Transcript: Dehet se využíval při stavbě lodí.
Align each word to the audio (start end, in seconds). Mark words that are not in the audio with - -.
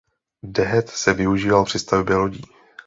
Dehet 0.43 0.89
se 0.89 1.13
využíval 1.13 1.65
při 1.65 1.79
stavbě 1.79 2.15
lodí. 2.15 2.41